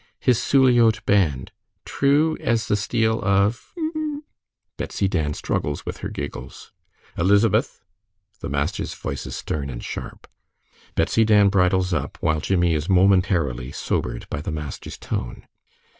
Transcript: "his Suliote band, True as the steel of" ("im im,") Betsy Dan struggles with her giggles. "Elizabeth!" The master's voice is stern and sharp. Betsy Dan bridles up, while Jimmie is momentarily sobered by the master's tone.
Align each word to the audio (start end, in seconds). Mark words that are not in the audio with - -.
"his 0.29 0.39
Suliote 0.39 1.05
band, 1.05 1.51
True 1.85 2.35
as 2.39 2.65
the 2.65 2.75
steel 2.75 3.21
of" 3.23 3.71
("im 3.77 3.91
im,") 3.93 4.23
Betsy 4.75 5.07
Dan 5.07 5.35
struggles 5.35 5.85
with 5.85 5.97
her 5.97 6.09
giggles. 6.09 6.73
"Elizabeth!" 7.19 7.83
The 8.39 8.49
master's 8.49 8.95
voice 8.95 9.27
is 9.27 9.35
stern 9.35 9.69
and 9.69 9.83
sharp. 9.85 10.25
Betsy 10.95 11.23
Dan 11.23 11.49
bridles 11.49 11.93
up, 11.93 12.17
while 12.19 12.39
Jimmie 12.39 12.73
is 12.73 12.89
momentarily 12.89 13.71
sobered 13.71 14.27
by 14.27 14.41
the 14.41 14.49
master's 14.49 14.97
tone. 14.97 15.45